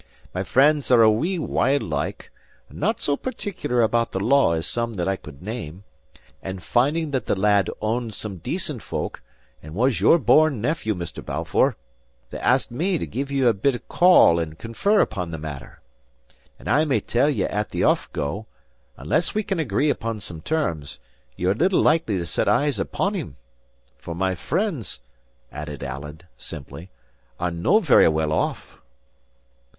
[0.33, 2.31] My friends are a wee wild like,
[2.69, 5.83] and not so particular about the law as some that I could name;
[6.41, 9.21] and finding that the lad owned some decent folk,
[9.61, 11.23] and was your born nephew, Mr.
[11.23, 11.75] Balfour,
[12.31, 15.81] they asked me to give ye a bit call and confer upon the matter.
[16.57, 18.47] And I may tell ye at the off go,
[18.97, 20.97] unless we can agree upon some terms,
[21.35, 23.35] ye are little likely to set eyes upon him.
[23.99, 25.01] For my friends,"
[25.51, 26.89] added Alan, simply,
[27.39, 28.79] "are no very well off."